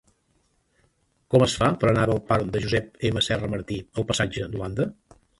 [1.33, 3.23] Com es fa per anar del parc de Josep M.
[3.27, 4.89] Serra Martí al passatge d'Holanda?